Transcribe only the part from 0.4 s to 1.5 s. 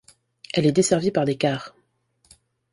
Elle est desservie par des